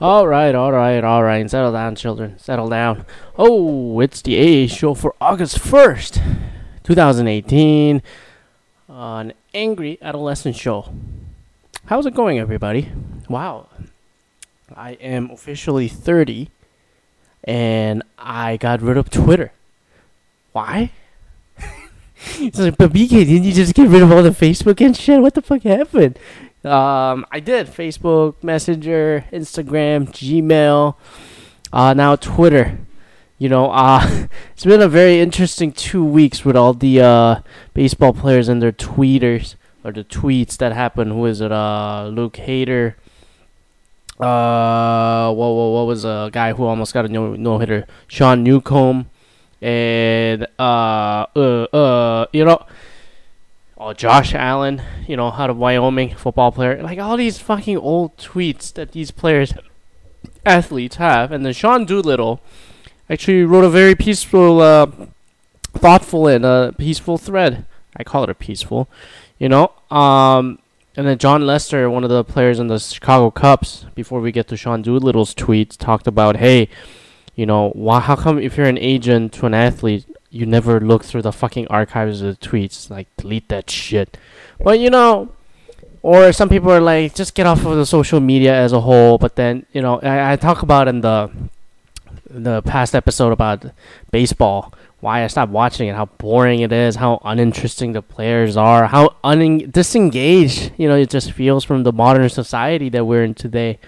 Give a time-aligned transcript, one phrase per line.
[0.00, 1.50] All right, all right, all right.
[1.50, 2.38] Settle down, children.
[2.38, 3.04] Settle down.
[3.36, 6.22] Oh, it's the AA show for August 1st,
[6.84, 8.00] 2018.
[8.88, 10.92] An angry adolescent show.
[11.86, 12.92] How's it going, everybody?
[13.28, 13.66] Wow.
[14.72, 16.48] I am officially 30
[17.42, 19.50] and I got rid of Twitter.
[20.52, 20.92] Why?
[22.38, 25.20] it's like, but BK, didn't you just get rid of all the Facebook and shit?
[25.20, 26.20] What the fuck happened?
[26.64, 30.96] Um, I did Facebook, Messenger, Instagram, Gmail,
[31.72, 32.78] uh, now Twitter.
[33.38, 37.40] You know, uh, it's been a very interesting two weeks with all the uh,
[37.74, 39.54] baseball players and their tweeters
[39.84, 41.12] or the tweets that happened.
[41.12, 41.52] Who is it?
[41.52, 42.94] Uh, Luke Hader.
[44.18, 47.86] Uh, what, what, what was a guy who almost got a no no hitter?
[48.08, 49.08] Sean Newcomb,
[49.62, 52.66] and uh, uh, uh, you know
[53.78, 56.82] oh, Josh Allen, you know, out of Wyoming, football player.
[56.82, 59.54] Like all these fucking old tweets that these players,
[60.44, 61.32] athletes have.
[61.32, 62.40] And then Sean Doolittle
[63.08, 64.86] actually wrote a very peaceful, uh,
[65.74, 67.66] thoughtful, and uh, peaceful thread.
[67.96, 68.88] I call it a peaceful,
[69.38, 69.72] you know.
[69.90, 70.58] Um,
[70.96, 74.48] and then Jon Lester, one of the players in the Chicago Cubs, before we get
[74.48, 76.68] to Sean Doolittle's tweets, talked about, hey,
[77.38, 81.04] you know, why, how come if you're an agent to an athlete, you never look
[81.04, 82.90] through the fucking archives of the tweets.
[82.90, 84.18] Like, delete that shit.
[84.58, 85.30] But, you know,
[86.02, 89.18] or some people are like, just get off of the social media as a whole.
[89.18, 91.30] But then, you know, I, I talk about in the
[92.28, 93.64] the past episode about
[94.10, 98.86] baseball why I stopped watching it, how boring it is, how uninteresting the players are,
[98.86, 103.34] how un- disengaged you know it just feels from the modern society that we're in
[103.34, 103.78] today.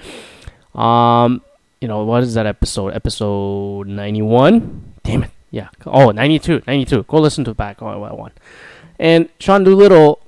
[0.73, 1.43] Um,
[1.81, 2.95] you know what is that episode?
[2.95, 4.95] Episode ninety one.
[5.03, 5.31] Damn it.
[5.51, 5.69] Yeah.
[5.85, 7.03] Oh, 92, 92.
[7.05, 8.33] Go listen to it back on that one.
[8.99, 10.21] And Sean Doolittle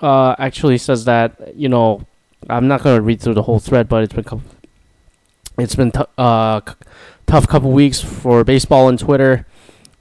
[0.00, 2.06] uh, actually says that you know
[2.48, 4.42] I'm not gonna read through the whole thread, but it's been
[5.58, 6.74] it's been t- uh, c-
[7.26, 9.46] tough couple weeks for baseball and Twitter.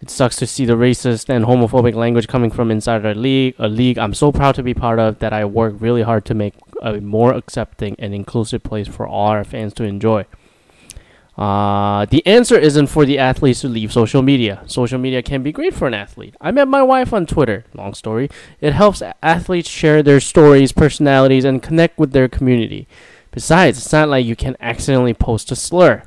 [0.01, 3.67] It sucks to see the racist and homophobic language coming from inside our league, a
[3.67, 6.53] league I'm so proud to be part of that I work really hard to make
[6.81, 10.25] a more accepting and inclusive place for all our fans to enjoy.
[11.39, 14.61] Uh, the answer isn't for the athletes to leave social media.
[14.67, 16.35] Social media can be great for an athlete.
[16.41, 17.63] I met my wife on Twitter.
[17.73, 18.29] Long story.
[18.59, 22.89] It helps athletes share their stories, personalities, and connect with their community.
[23.31, 26.03] Besides, it's not like you can accidentally post a slur.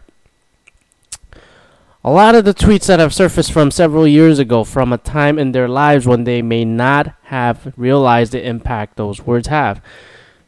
[2.05, 5.39] A lot of the tweets that have surfaced from several years ago, from a time
[5.39, 9.81] in their lives when they may not have realized the impact those words have.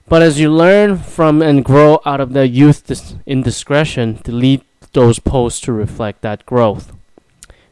[0.07, 4.63] But as you learn from and grow out of the youth dis- indiscretion, delete
[4.95, 6.93] those posts to reflect that growth.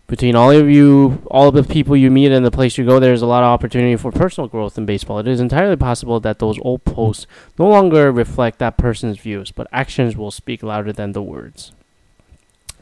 [0.06, 3.00] Between all of you, all of the people you meet and the place you go,
[3.00, 5.18] there's a lot of opportunity for personal growth in baseball.
[5.18, 7.26] It is entirely possible that those old posts
[7.58, 11.72] no longer reflect that person's views, but actions will speak louder than the words.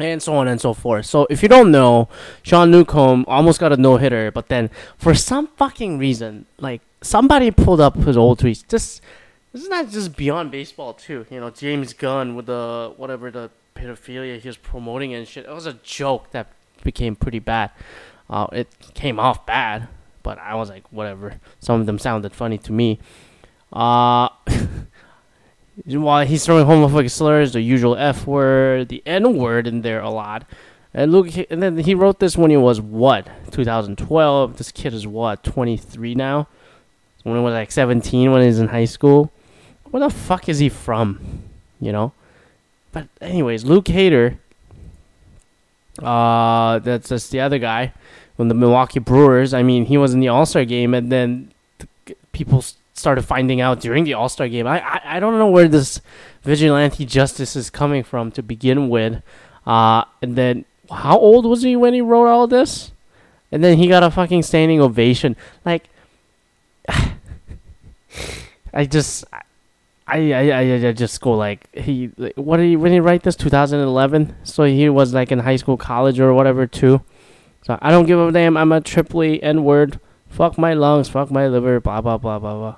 [0.00, 1.06] And so on and so forth.
[1.06, 2.08] So if you don't know,
[2.42, 7.50] Sean Newcomb almost got a no hitter, but then for some fucking reason, like somebody
[7.50, 8.66] pulled up his old tweets.
[8.66, 9.02] Just
[9.52, 11.26] this is not just beyond baseball too.
[11.30, 15.44] You know, James Gunn with the whatever the pedophilia he was promoting and shit.
[15.44, 17.70] It was a joke that became pretty bad.
[18.28, 19.88] Uh, it came off bad,
[20.22, 21.40] but I was like, whatever.
[21.60, 23.00] Some of them sounded funny to me.
[23.72, 24.28] Uh,
[25.84, 30.10] while he's throwing homophobic slurs, the usual F word, the N word in there a
[30.10, 30.44] lot.
[30.92, 34.58] And look, and then he wrote this when he was what, 2012.
[34.58, 36.48] This kid is what, 23 now.
[37.22, 39.32] When he was like 17, when he was in high school.
[39.90, 41.42] Where the fuck is he from?
[41.80, 42.12] You know.
[42.92, 44.38] But anyways, Luke Hader.
[45.98, 47.92] Uh, that's just the other guy
[48.36, 49.52] from the Milwaukee Brewers.
[49.52, 52.64] I mean, he was in the All Star game, and then the, people
[52.94, 54.66] started finding out during the All Star game.
[54.66, 56.00] I, I I don't know where this
[56.42, 59.22] vigilante justice is coming from to begin with.
[59.66, 62.92] Uh, and then how old was he when he wrote all this?
[63.52, 65.36] And then he got a fucking standing ovation.
[65.64, 65.88] Like,
[68.72, 69.24] I just.
[70.10, 73.36] I, I, I, just go like he what did he when he write this?
[73.36, 77.02] 2011 so he was like in high school college or whatever too.
[77.62, 78.56] So I don't give a damn.
[78.56, 81.08] I'm a triply N word fuck my lungs.
[81.08, 81.80] Fuck my liver.
[81.80, 82.76] Blah blah blah blah blah.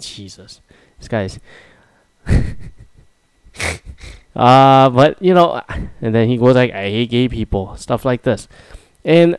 [0.00, 0.60] Jesus.
[0.98, 1.38] This guy's
[4.34, 5.60] uh but you know
[6.00, 7.76] and then he goes like I hate gay people.
[7.76, 8.48] Stuff like this.
[9.04, 9.36] And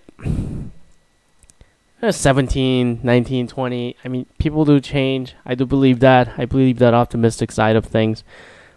[2.02, 3.98] 17, 19, 20.
[4.04, 5.34] I mean, people do change.
[5.46, 6.34] I do believe that.
[6.38, 8.24] I believe that optimistic side of things.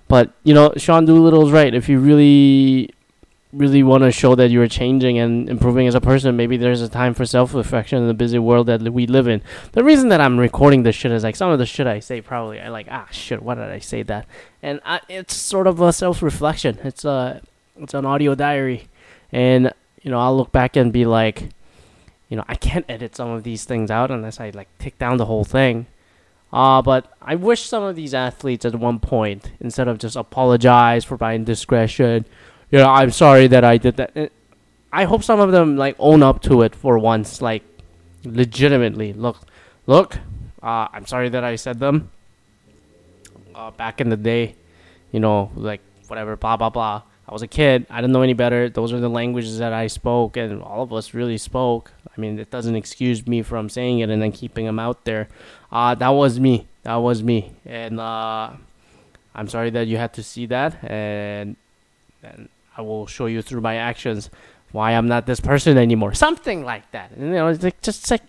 [0.06, 1.74] But, you know, Sean Doolittle's right.
[1.74, 2.90] If you really
[3.52, 6.88] really want to show that you're changing and improving as a person, maybe there's a
[6.88, 9.42] time for self reflection in the busy world that we live in.
[9.72, 12.20] The reason that I'm recording this shit is like some of the shit I say
[12.20, 14.26] probably I like ah shit why did I say that
[14.62, 16.78] and I, it's sort of a self reflection.
[16.84, 17.40] It's a
[17.76, 18.88] it's an audio diary,
[19.32, 19.72] and
[20.02, 21.50] you know I'll look back and be like,
[22.28, 25.16] you know I can't edit some of these things out unless I like take down
[25.16, 25.86] the whole thing.
[26.52, 31.04] Uh, but I wish some of these athletes at one point, instead of just apologize
[31.04, 32.24] for my indiscretion,
[32.70, 34.12] you know, I'm sorry that I did that.
[34.16, 34.28] Eh,
[34.90, 37.62] I hope some of them like own up to it for once, like
[38.24, 39.12] legitimately.
[39.12, 39.36] Look,
[39.86, 40.16] look,
[40.62, 42.10] uh, I'm sorry that I said them.
[43.54, 44.54] Uh, back in the day,
[45.12, 47.02] you know, like whatever, blah blah blah.
[47.28, 47.86] I was a kid.
[47.90, 48.70] I didn't know any better.
[48.70, 51.92] Those are the languages that I spoke, and all of us really spoke.
[52.06, 55.28] I mean, it doesn't excuse me from saying it and then keeping them out there.
[55.70, 56.66] Uh, that was me.
[56.84, 57.52] That was me.
[57.66, 58.50] And uh,
[59.34, 60.82] I'm sorry that you had to see that.
[60.82, 61.56] And,
[62.22, 64.30] and I will show you through my actions
[64.72, 66.14] why I'm not this person anymore.
[66.14, 67.10] Something like that.
[67.12, 68.22] And, you know, it's like just like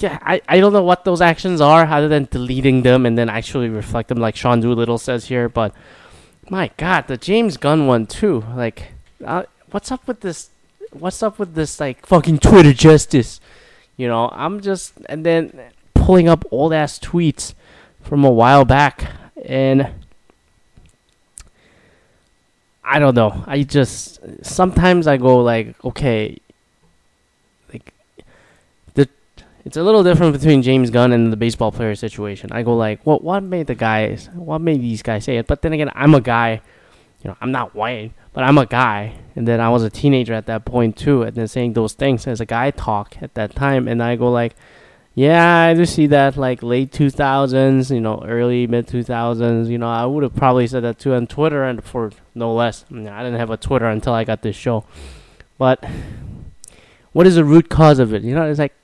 [0.00, 3.28] yeah, I, I don't know what those actions are other than deleting them and then
[3.28, 5.74] actually reflect them like Sean Doolittle says here, but
[6.50, 8.44] my god, the James Gunn one too.
[8.54, 8.92] Like,
[9.24, 10.50] uh, what's up with this?
[10.92, 13.40] What's up with this like fucking Twitter justice?
[13.96, 15.60] You know, I'm just and then
[15.94, 17.54] pulling up old ass tweets
[18.02, 19.10] from a while back
[19.44, 19.90] and
[22.82, 23.44] I don't know.
[23.46, 26.38] I just sometimes I go like, okay,
[29.64, 32.52] it's a little different between James Gunn and the baseball player situation.
[32.52, 35.46] I go like, what what made the guys what made these guys say it?
[35.46, 36.60] But then again, I'm a guy,
[37.22, 40.34] you know, I'm not white, but I'm a guy, and then I was a teenager
[40.34, 43.54] at that point too, and then saying those things as a guy talk at that
[43.54, 44.54] time, and I go like,
[45.14, 49.90] yeah, I do see that like late 2000s, you know, early mid 2000s, you know,
[49.90, 52.84] I would have probably said that too on Twitter and for no less.
[52.88, 54.84] I, mean, I didn't have a Twitter until I got this show,
[55.58, 55.84] but
[57.12, 58.22] what is the root cause of it?
[58.22, 58.76] You know, it's like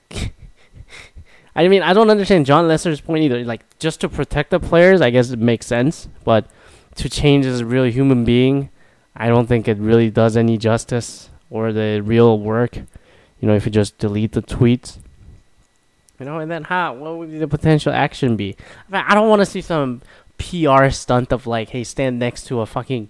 [1.55, 3.43] I mean, I don't understand Jon Lester's point either.
[3.45, 6.09] Like, just to protect the players, I guess it makes sense.
[6.23, 6.47] But
[6.95, 8.69] to change as a real human being,
[9.15, 12.75] I don't think it really does any justice or the real work.
[12.75, 14.97] You know, if you just delete the tweets.
[16.19, 16.93] You know, and then how?
[16.93, 18.55] What would the potential action be?
[18.91, 20.01] I, don't want to see some
[20.37, 23.09] PR stunt of like, hey, stand next to a fucking,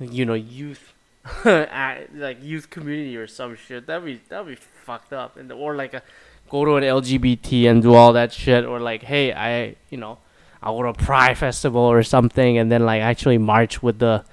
[0.00, 0.92] you know, youth,
[1.44, 3.86] like youth community or some shit.
[3.86, 5.36] That'd be that'd be fucked up.
[5.36, 6.02] And or like a
[6.48, 10.18] go to an LGBT and do all that shit, or like, hey, I, you know,
[10.62, 14.24] I go to a Pride festival or something, and then like actually march with the,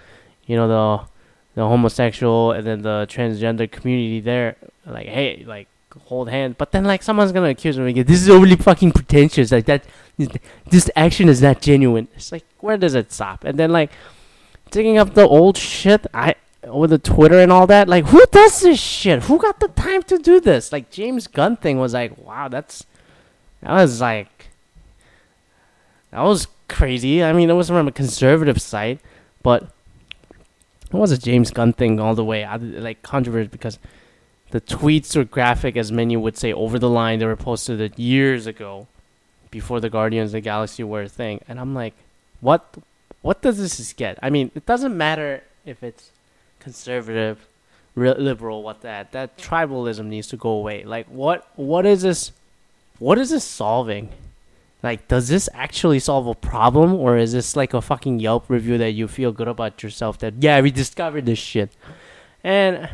[0.46, 1.06] you know, the,
[1.56, 4.56] the homosexual and then the transgender community there,
[4.86, 5.68] like, hey, like
[6.06, 6.56] hold hands.
[6.58, 8.06] But then like someone's gonna accuse me, again.
[8.06, 9.84] this is overly fucking pretentious, like that,
[10.70, 12.08] this action is not genuine.
[12.16, 13.44] It's like where does it stop?
[13.44, 13.92] And then like
[14.72, 16.36] digging up the old shit, I
[16.66, 17.88] with the Twitter and all that.
[17.88, 19.24] Like, who does this shit?
[19.24, 20.72] Who got the time to do this?
[20.72, 22.86] Like, James Gunn thing was like, wow, that's
[23.62, 24.48] that was like
[26.12, 27.24] that was crazy.
[27.24, 29.00] I mean, it was from a conservative site,
[29.42, 32.44] but it was a James Gunn thing all the way.
[32.44, 33.80] I like controversial because
[34.52, 37.20] the tweets were graphic, as many would say, over the line.
[37.20, 38.88] They were posted years ago,
[39.54, 41.94] before the Guardians of the Galaxy were a thing, and I'm like,
[42.42, 42.76] what?
[43.22, 44.20] What does this get?
[44.22, 46.12] I mean, it doesn't matter if it's
[46.64, 47.48] conservative,
[47.96, 50.84] re- liberal, what that that tribalism needs to go away.
[50.84, 52.32] Like what what is this?
[53.00, 54.10] What is this solving?
[54.82, 58.78] Like, does this actually solve a problem, or is this like a fucking Yelp review
[58.78, 61.72] that you feel good about yourself that yeah we discovered this shit,
[62.44, 62.90] and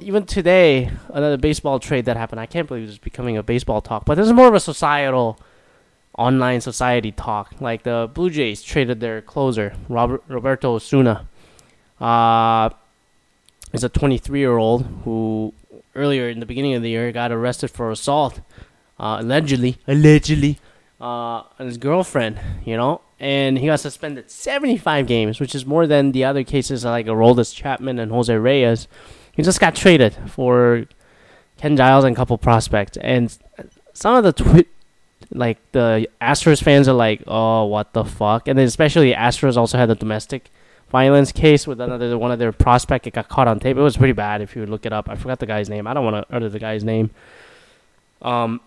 [0.00, 2.40] even today another baseball trade that happened.
[2.40, 5.38] I can't believe it's becoming a baseball talk, but this is more of a societal
[6.18, 7.54] online society talk.
[7.60, 11.28] Like the Blue Jays traded their closer, Robert, Roberto Osuna,
[12.02, 12.68] uh,
[13.72, 15.54] is a 23 year old who
[15.94, 18.40] earlier in the beginning of the year got arrested for assault,
[18.98, 20.58] uh, allegedly, allegedly,
[21.00, 25.86] uh, on his girlfriend, you know, and he got suspended 75 games, which is more
[25.86, 28.88] than the other cases like Aroldis Chapman and Jose Reyes.
[29.32, 30.86] He just got traded for
[31.56, 33.36] Ken Giles and a couple prospects, and
[33.94, 34.68] some of the tweet.
[35.34, 38.48] Like the Astros fans are like, oh, what the fuck?
[38.48, 40.50] And then especially Astros also had the domestic
[40.92, 43.06] violence case with another one of their prospect.
[43.06, 43.76] It got caught on tape.
[43.76, 45.08] It was pretty bad if you would look it up.
[45.08, 45.86] I forgot the guy's name.
[45.86, 47.10] I don't want to utter the guy's name.
[48.20, 48.60] Um,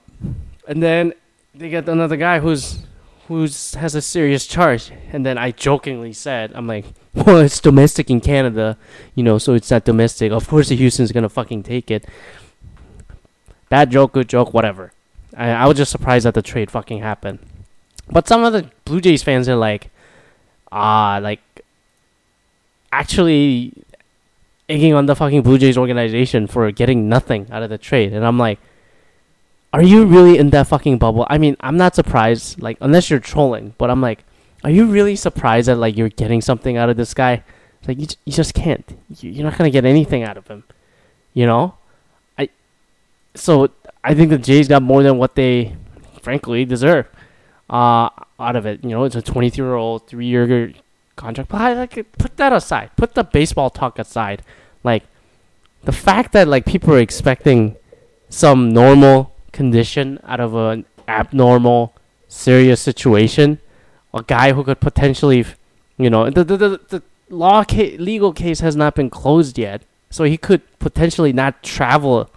[0.67, 1.13] and then
[1.53, 2.79] they get another guy who's
[3.27, 4.91] who's has a serious charge.
[5.13, 8.77] And then I jokingly said, I'm like, well, it's domestic in Canada,
[9.13, 10.32] you know, so it's not domestic.
[10.32, 12.05] Of course, the Houston's gonna fucking take it.
[13.70, 14.91] Bad joke, good joke, whatever.
[15.38, 17.39] I, I was just surprised that the trade fucking happened.
[18.10, 19.89] But some of the Blue Jays fans are like,
[20.72, 21.39] ah, like
[23.00, 23.74] actually
[24.70, 28.14] egging on the fucking Blue Jays organization for getting nothing out of the trade.
[28.14, 28.60] And I'm like,
[29.74, 31.28] are you really in that fucking bubble?
[31.30, 34.24] I mean, I'm not surprised, like, unless you're trolling, but I'm like,
[34.64, 37.44] are you really surprised that, like, you're getting something out of this guy?
[37.86, 38.86] Like, you, you just can't.
[39.20, 40.64] You're not going to get anything out of him.
[41.34, 41.75] You know?
[42.40, 42.50] I.
[43.36, 43.70] So,
[44.04, 45.75] I think the Jays got more than what they,
[46.22, 47.08] frankly, deserve
[47.70, 48.10] uh,
[48.40, 48.84] out of it.
[48.84, 50.74] You know, it's a 23 year old, three year
[51.16, 51.50] contract.
[51.50, 52.92] But I like put that aside.
[52.96, 54.44] Put the baseball talk aside.
[54.84, 55.04] Like
[55.84, 57.76] the fact that like people are expecting
[58.30, 61.94] some normal condition out of an abnormal,
[62.28, 63.60] serious situation,
[64.14, 65.46] a guy who could potentially,
[65.98, 69.84] you know, the the the, the law ca- legal case has not been closed yet,
[70.10, 72.30] so he could potentially not travel,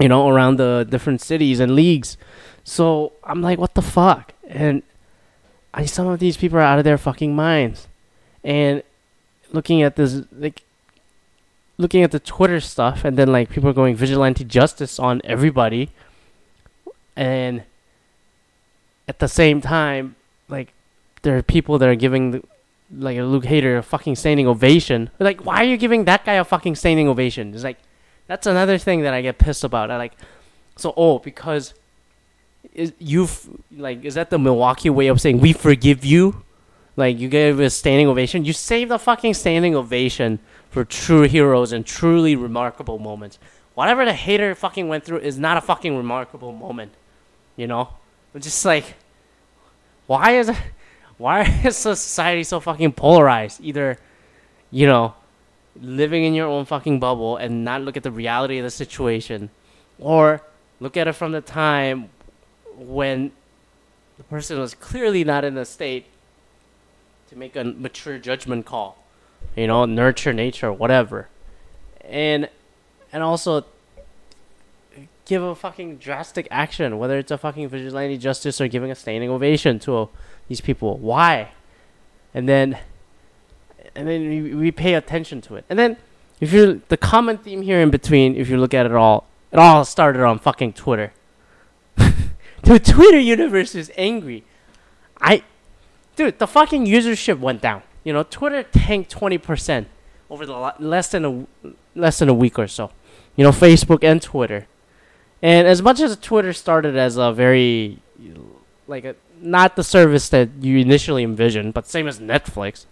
[0.00, 2.16] you know, around the different cities and leagues.
[2.64, 4.32] So I'm like, what the fuck?
[4.48, 4.82] And
[5.74, 7.88] I some of these people are out of their fucking minds.
[8.44, 8.82] And
[9.52, 10.62] looking at this like
[11.78, 15.90] looking at the Twitter stuff and then like people are going vigilante justice on everybody
[17.16, 17.62] and
[19.08, 20.14] at the same time
[20.48, 20.72] like
[21.22, 22.42] there are people that are giving the,
[22.96, 25.10] like a Luke Hader a fucking standing ovation.
[25.18, 27.54] Like why are you giving that guy a fucking standing ovation?
[27.54, 27.78] It's like
[28.26, 29.90] that's another thing that I get pissed about.
[29.90, 30.12] I like
[30.76, 31.74] so oh because
[32.72, 33.28] is you
[33.76, 36.42] like is that the Milwaukee way of saying we forgive you?
[36.96, 38.44] Like you gave a standing ovation.
[38.44, 40.38] You saved a fucking standing ovation
[40.70, 43.38] for true heroes and truly remarkable moments.
[43.74, 46.92] Whatever the Hader fucking went through is not a fucking remarkable moment.
[47.56, 47.88] You know?
[48.34, 48.96] It's just like
[50.06, 50.50] why is
[51.18, 53.60] why is society so fucking polarized?
[53.62, 53.98] Either,
[54.70, 55.14] you know,
[55.80, 59.50] living in your own fucking bubble and not look at the reality of the situation,
[59.98, 60.42] or
[60.80, 62.10] look at it from the time
[62.76, 63.32] when
[64.18, 66.06] the person was clearly not in a state
[67.28, 68.98] to make a mature judgment call,
[69.56, 71.28] you know, nurture nature, whatever,
[72.04, 72.48] and
[73.12, 73.64] and also
[75.24, 79.30] give a fucking drastic action, whether it's a fucking vigilante justice or giving a standing
[79.30, 80.08] ovation to a,
[80.48, 80.98] these people.
[80.98, 81.52] Why?
[82.34, 82.78] And then,
[83.94, 85.64] and then we, we pay attention to it.
[85.68, 85.96] And then,
[86.40, 89.58] if you the common theme here in between, if you look at it all, it
[89.58, 91.12] all started on fucking Twitter.
[92.62, 94.44] The Twitter universe is angry.
[95.20, 95.42] I,
[96.16, 97.82] dude, the fucking usership went down.
[98.04, 99.88] You know, Twitter tanked twenty percent
[100.28, 102.90] over the less than a less than a week or so.
[103.36, 104.66] You know, Facebook and Twitter.
[105.40, 108.00] And as much as Twitter started as a very
[108.86, 112.86] like a not the service that you initially envisioned, but same as Netflix.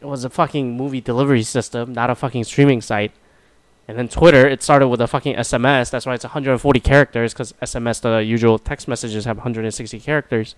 [0.00, 3.12] It was a fucking movie delivery system, not a fucking streaming site.
[3.88, 5.90] And then Twitter, it started with a fucking SMS.
[5.90, 10.54] That's why it's 140 characters, because SMS, the usual text messages, have 160 characters.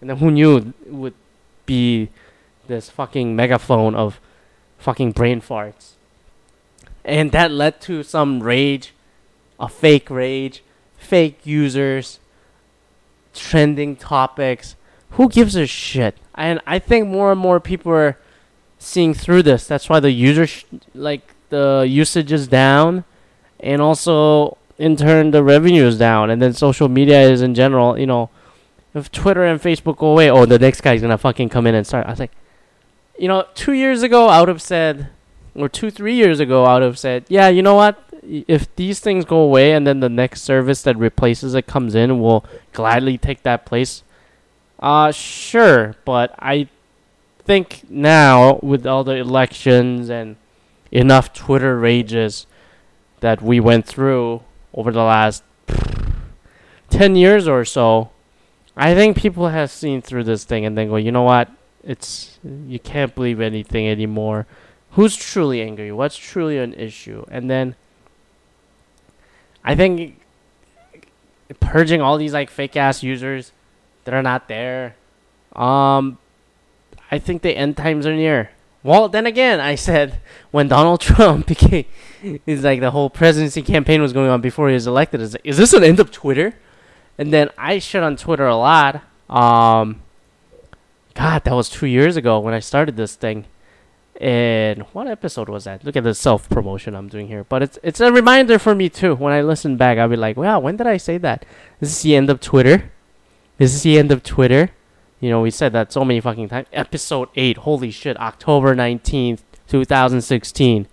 [0.00, 1.14] And then who knew it would
[1.66, 2.08] be
[2.68, 4.20] this fucking megaphone of
[4.78, 5.92] fucking brain farts.
[7.04, 8.94] And that led to some rage,
[9.58, 10.62] a fake rage,
[10.96, 12.20] fake users,
[13.34, 14.76] trending topics.
[15.10, 16.16] Who gives a shit?
[16.36, 18.18] And I think more and more people are
[18.78, 19.66] seeing through this.
[19.66, 20.64] That's why the user, sh-
[20.94, 23.04] like, the usage is down,
[23.60, 27.98] and also in turn the revenue is down, and then social media is in general.
[27.98, 28.30] You know,
[28.94, 31.86] if Twitter and Facebook go away, oh, the next guy's gonna fucking come in and
[31.86, 32.06] start.
[32.06, 32.32] I was like,
[33.18, 35.10] you know, two years ago I would have said,
[35.54, 38.02] or two three years ago I would have said, yeah, you know what?
[38.22, 42.18] If these things go away and then the next service that replaces it comes in,
[42.20, 44.02] we'll gladly take that place.
[44.78, 46.68] Uh, sure, but I
[47.44, 50.36] think now with all the elections and
[50.92, 52.46] enough Twitter rages
[53.20, 54.42] that we went through
[54.74, 55.42] over the last
[56.90, 58.10] 10 years or so,
[58.76, 61.50] I think people have seen through this thing and then go, you know what?
[61.82, 64.46] It's you can't believe anything anymore.
[64.92, 65.90] Who's truly angry?
[65.90, 67.24] What's truly an issue?
[67.30, 67.74] And then
[69.64, 70.20] I think
[71.60, 73.52] purging all these like fake ass users
[74.04, 74.94] that are not there.
[75.56, 76.18] Um
[77.10, 78.50] I think the end times are near.
[78.82, 80.20] Well, then again, I said
[80.50, 81.84] when Donald Trump became,
[82.46, 85.20] is like the whole presidency campaign was going on before he was elected.
[85.20, 86.54] Is is this an end of Twitter?
[87.18, 89.02] And then I shit on Twitter a lot.
[89.28, 90.02] Um,
[91.14, 93.44] God, that was two years ago when I started this thing.
[94.20, 95.84] And what episode was that?
[95.84, 97.44] Look at the self promotion I'm doing here.
[97.44, 99.14] But it's it's a reminder for me too.
[99.14, 101.44] When I listen back, I'll be like, wow, when did I say that?
[101.80, 102.90] Is this the end of Twitter?
[103.58, 104.70] Is this the end of Twitter?
[105.22, 106.66] You know, we said that so many fucking times.
[106.72, 109.38] Episode 8, holy shit, October 19th,
[109.68, 110.88] 2016.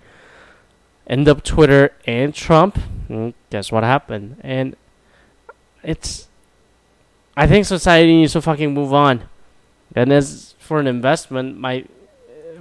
[1.08, 2.78] End up Twitter and Trump.
[3.10, 4.38] Mm, guess what happened?
[4.42, 4.76] And
[5.82, 6.28] it's.
[7.36, 9.24] I think society needs to fucking move on.
[9.96, 11.86] And as for an investment, my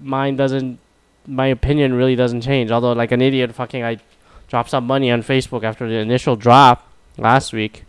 [0.00, 0.78] mine doesn't
[1.26, 2.70] my opinion really doesn't change.
[2.70, 3.98] Although, like an idiot, fucking, I
[4.48, 7.84] dropped some money on Facebook after the initial drop last week.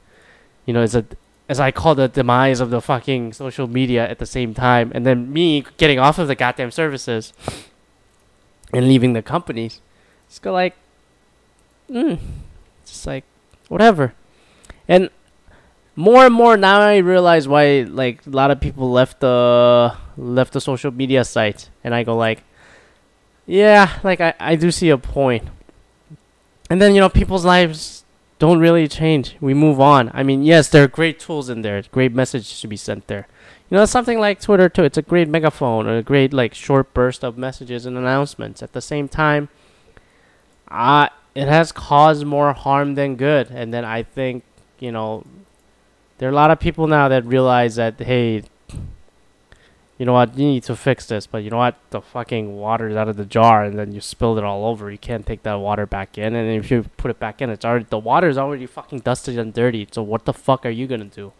[0.65, 1.05] You know, it's a
[1.49, 5.03] as I call the demise of the fucking social media at the same time, and
[5.03, 7.33] then me getting off of the goddamn services
[8.71, 9.81] and leaving the companies.
[10.27, 10.75] It's go like,
[11.89, 12.19] mm,
[12.83, 13.23] it's like
[13.67, 14.13] whatever,
[14.87, 15.09] and
[15.95, 20.53] more and more now I realize why like a lot of people left the left
[20.53, 22.43] the social media sites, and I go like,
[23.47, 25.47] yeah, like I I do see a point,
[26.69, 27.98] and then you know people's lives
[28.39, 29.35] don't really change.
[29.41, 30.11] We move on.
[30.13, 31.81] I mean, yes, there are great tools in there.
[31.91, 33.27] Great messages to be sent there.
[33.69, 34.83] You know, something like Twitter too.
[34.83, 38.63] It's a great megaphone, a great like short burst of messages and announcements.
[38.63, 39.49] At the same time,
[40.69, 43.51] uh, it has caused more harm than good.
[43.51, 44.43] And then I think,
[44.79, 45.25] you know,
[46.17, 48.43] there are a lot of people now that realize that hey,
[49.99, 52.95] you know what, you need to fix this, but you know what, the fucking water's
[52.95, 54.89] out of the jar and then you spilled it all over.
[54.89, 57.65] You can't take that water back in, and if you put it back in, it's
[57.65, 59.85] already the water's already fucking dusted and dirty.
[59.91, 61.33] So what the fuck are you gonna do,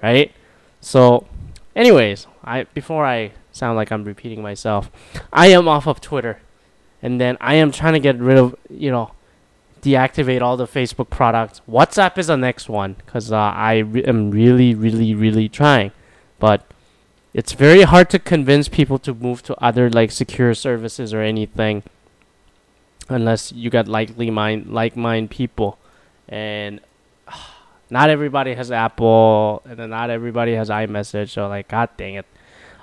[0.00, 0.32] right?
[0.80, 1.26] So,
[1.74, 4.88] anyways, I before I sound like I'm repeating myself,
[5.32, 6.38] I am off of Twitter,
[7.02, 9.10] and then I am trying to get rid of you know
[9.82, 11.60] deactivate all the Facebook products.
[11.68, 15.90] WhatsApp is the next one because uh, I re- am really, really, really trying,
[16.38, 16.62] but
[17.36, 21.82] it's very hard to convince people to move to other like secure services or anything
[23.10, 25.78] unless you got likely mind like mind people.
[26.30, 26.80] And
[27.90, 32.26] not everybody has apple and then not everybody has imessage so like god dang it.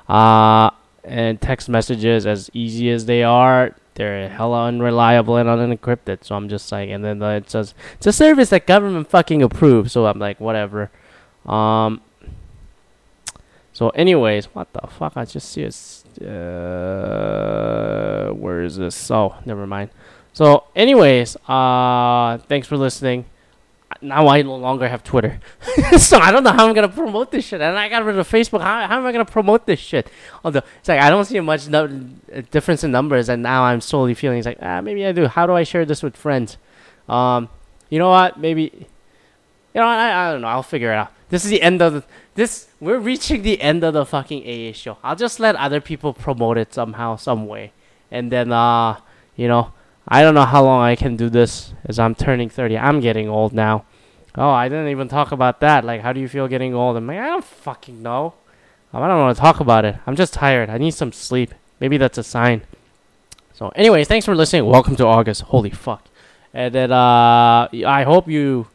[0.07, 0.69] Uh
[1.03, 6.47] and text messages as easy as they are they're hella unreliable and unencrypted so i'm
[6.47, 10.05] just like and then uh, it says it's a service that government fucking approves so
[10.05, 10.91] i'm like whatever.
[11.47, 12.01] Um
[13.73, 15.13] so, anyways, what the fuck?
[15.15, 16.03] I just see it.
[16.21, 19.09] Uh, where is this?
[19.09, 19.89] Oh, never mind.
[20.31, 23.25] So, anyways, uh, thanks for listening.
[24.01, 25.39] Now I no longer have Twitter,
[25.97, 27.61] so I don't know how I'm gonna promote this shit.
[27.61, 28.61] And I got rid of Facebook.
[28.61, 30.09] How, how am I gonna promote this shit?
[30.43, 31.87] Although it's like I don't see much no-
[32.51, 35.27] difference in numbers, and now I'm slowly feeling it's like ah maybe I do.
[35.27, 36.57] How do I share this with friends?
[37.07, 37.49] Um,
[37.89, 38.39] you know what?
[38.39, 38.85] Maybe you
[39.75, 40.47] know I I don't know.
[40.47, 41.11] I'll figure it out.
[41.33, 42.03] This is the end of the,
[42.35, 42.67] this.
[42.79, 44.99] We're reaching the end of the fucking AA show.
[45.03, 47.71] I'll just let other people promote it somehow, some way,
[48.11, 48.99] and then uh,
[49.35, 49.73] you know,
[50.07, 52.77] I don't know how long I can do this as I'm turning 30.
[52.77, 53.83] I'm getting old now.
[54.35, 55.83] Oh, I didn't even talk about that.
[55.83, 56.97] Like, how do you feel getting old?
[56.97, 58.35] I'm like, I don't fucking know.
[58.93, 59.95] I don't want to talk about it.
[60.05, 60.69] I'm just tired.
[60.69, 61.55] I need some sleep.
[61.79, 62.61] Maybe that's a sign.
[63.55, 64.67] So, anyways, thanks for listening.
[64.67, 65.41] Welcome to August.
[65.41, 66.05] Holy fuck.
[66.53, 68.67] And then, uh, I hope you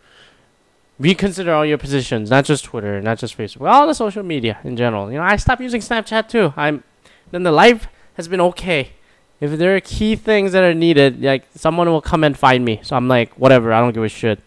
[0.99, 4.77] reconsider all your positions, not just Twitter, not just Facebook, all the social media in
[4.77, 5.11] general.
[5.11, 6.53] You know, I stopped using Snapchat too.
[6.57, 6.83] I'm
[7.31, 8.93] then the life has been okay.
[9.41, 12.81] If there are key things that are needed, like someone will come and find me.
[12.83, 14.41] So I'm like, whatever, I don't give a shit.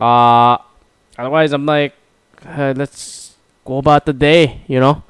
[0.00, 0.58] Uh
[1.18, 1.94] otherwise I'm like,
[2.46, 5.02] uh, let's go about the day, you know.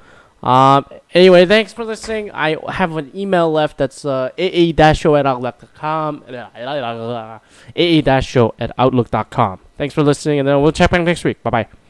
[0.43, 2.31] Um, anyway, thanks for listening.
[2.33, 6.25] I have an email left that's uh, aa-show at outlook.com.
[7.77, 9.61] aa-show at outlook.com.
[9.83, 11.43] Thanks for listening, and then we'll check back next week.
[11.43, 11.82] Bye bye.